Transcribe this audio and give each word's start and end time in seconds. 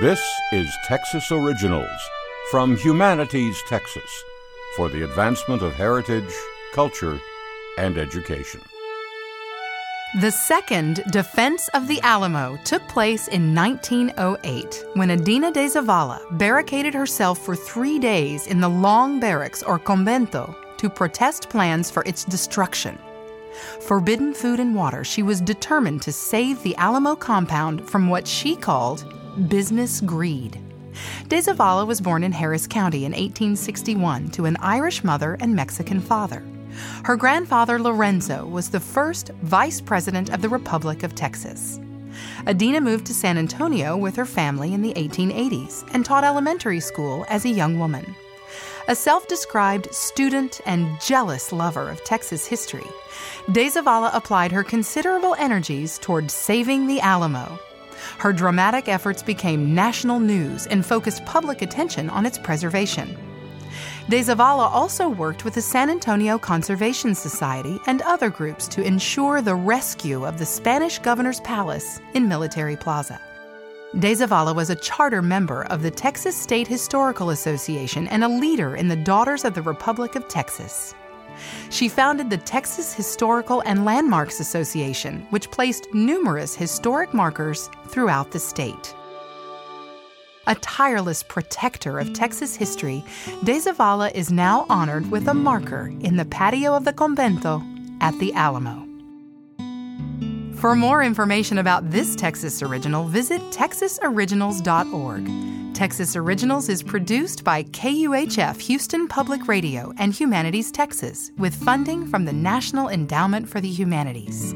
This 0.00 0.20
is 0.52 0.74
Texas 0.86 1.30
Originals 1.30 1.90
from 2.50 2.78
Humanities 2.78 3.62
Texas 3.68 4.24
for 4.74 4.88
the 4.88 5.02
advancement 5.02 5.60
of 5.60 5.74
heritage, 5.74 6.32
culture, 6.72 7.20
and 7.76 7.98
education. 7.98 8.62
The 10.22 10.30
second 10.30 11.04
Defense 11.10 11.68
of 11.74 11.88
the 11.88 12.00
Alamo 12.00 12.58
took 12.64 12.88
place 12.88 13.28
in 13.28 13.54
1908 13.54 14.82
when 14.94 15.10
Adina 15.10 15.52
de 15.52 15.66
Zavala 15.66 16.20
barricaded 16.38 16.94
herself 16.94 17.38
for 17.38 17.54
three 17.54 17.98
days 17.98 18.46
in 18.46 18.60
the 18.60 18.70
Long 18.70 19.20
Barracks 19.20 19.62
or 19.62 19.78
Convento 19.78 20.56
to 20.78 20.88
protest 20.88 21.50
plans 21.50 21.90
for 21.90 22.02
its 22.06 22.24
destruction. 22.24 22.98
Forbidden 23.82 24.32
food 24.32 24.58
and 24.58 24.74
water, 24.74 25.04
she 25.04 25.22
was 25.22 25.42
determined 25.42 26.00
to 26.00 26.12
save 26.12 26.62
the 26.62 26.74
Alamo 26.76 27.14
compound 27.14 27.86
from 27.86 28.08
what 28.08 28.26
she 28.26 28.56
called 28.56 29.04
business 29.48 30.00
greed. 30.00 30.60
De 31.28 31.38
Zavala 31.38 31.86
was 31.86 32.00
born 32.00 32.22
in 32.22 32.32
Harris 32.32 32.66
County 32.66 33.04
in 33.04 33.12
1861 33.12 34.28
to 34.30 34.44
an 34.44 34.56
Irish 34.58 35.02
mother 35.02 35.36
and 35.40 35.54
Mexican 35.54 36.00
father. 36.00 36.42
Her 37.04 37.16
grandfather 37.16 37.78
Lorenzo 37.78 38.46
was 38.46 38.70
the 38.70 38.80
first 38.80 39.30
vice 39.42 39.80
president 39.80 40.30
of 40.30 40.42
the 40.42 40.48
Republic 40.48 41.02
of 41.02 41.14
Texas. 41.14 41.80
Adina 42.46 42.80
moved 42.80 43.06
to 43.06 43.14
San 43.14 43.38
Antonio 43.38 43.96
with 43.96 44.16
her 44.16 44.26
family 44.26 44.74
in 44.74 44.82
the 44.82 44.92
1880s 44.94 45.88
and 45.94 46.04
taught 46.04 46.24
elementary 46.24 46.80
school 46.80 47.24
as 47.28 47.44
a 47.44 47.50
young 47.50 47.78
woman. 47.78 48.14
A 48.88 48.96
self 48.96 49.28
described 49.28 49.94
student 49.94 50.60
and 50.66 51.00
jealous 51.00 51.52
lover 51.52 51.88
of 51.88 52.04
Texas 52.04 52.46
history, 52.46 52.86
De 53.52 53.68
Zavala 53.68 54.10
applied 54.12 54.52
her 54.52 54.64
considerable 54.64 55.34
energies 55.38 55.98
toward 55.98 56.30
saving 56.30 56.86
the 56.86 57.00
Alamo. 57.00 57.58
Her 58.18 58.32
dramatic 58.32 58.88
efforts 58.88 59.22
became 59.22 59.74
national 59.74 60.20
news 60.20 60.66
and 60.66 60.84
focused 60.84 61.24
public 61.24 61.62
attention 61.62 62.10
on 62.10 62.26
its 62.26 62.38
preservation. 62.38 63.16
De 64.08 64.20
Zavala 64.20 64.68
also 64.70 65.08
worked 65.08 65.44
with 65.44 65.54
the 65.54 65.62
San 65.62 65.88
Antonio 65.88 66.36
Conservation 66.38 67.14
Society 67.14 67.78
and 67.86 68.02
other 68.02 68.30
groups 68.30 68.66
to 68.68 68.82
ensure 68.82 69.40
the 69.40 69.54
rescue 69.54 70.26
of 70.26 70.38
the 70.38 70.46
Spanish 70.46 70.98
governor's 70.98 71.40
palace 71.40 72.00
in 72.14 72.28
Military 72.28 72.76
Plaza. 72.76 73.20
De 73.98 74.12
Zavala 74.12 74.54
was 74.54 74.70
a 74.70 74.74
charter 74.74 75.22
member 75.22 75.64
of 75.64 75.82
the 75.82 75.90
Texas 75.90 76.36
State 76.36 76.66
Historical 76.66 77.30
Association 77.30 78.08
and 78.08 78.24
a 78.24 78.28
leader 78.28 78.74
in 78.74 78.88
the 78.88 78.96
Daughters 78.96 79.44
of 79.44 79.54
the 79.54 79.62
Republic 79.62 80.16
of 80.16 80.26
Texas. 80.28 80.94
She 81.70 81.88
founded 81.88 82.30
the 82.30 82.38
Texas 82.38 82.92
Historical 82.92 83.62
and 83.66 83.84
Landmarks 83.84 84.40
Association, 84.40 85.26
which 85.30 85.50
placed 85.50 85.92
numerous 85.92 86.54
historic 86.54 87.14
markers 87.14 87.68
throughout 87.88 88.30
the 88.30 88.38
state. 88.38 88.94
A 90.46 90.54
tireless 90.56 91.22
protector 91.22 91.98
of 91.98 92.12
Texas 92.12 92.56
history, 92.56 93.04
De 93.44 93.58
Zavala 93.58 94.12
is 94.12 94.32
now 94.32 94.66
honored 94.68 95.10
with 95.10 95.28
a 95.28 95.34
marker 95.34 95.92
in 96.00 96.16
the 96.16 96.24
patio 96.24 96.74
of 96.74 96.84
the 96.84 96.92
convento 96.92 97.62
at 98.00 98.18
the 98.18 98.32
Alamo. 98.34 98.88
For 100.56 100.76
more 100.76 101.02
information 101.02 101.58
about 101.58 101.90
this 101.90 102.14
Texas 102.14 102.62
Original, 102.62 103.04
visit 103.04 103.40
texasoriginals.org. 103.50 105.51
Texas 105.74 106.16
Originals 106.16 106.68
is 106.68 106.82
produced 106.82 107.44
by 107.44 107.62
KUHF 107.64 108.60
Houston 108.60 109.08
Public 109.08 109.48
Radio 109.48 109.92
and 109.98 110.12
Humanities 110.12 110.70
Texas 110.70 111.32
with 111.38 111.54
funding 111.54 112.06
from 112.06 112.24
the 112.24 112.32
National 112.32 112.88
Endowment 112.88 113.48
for 113.48 113.60
the 113.60 113.70
Humanities. 113.70 114.54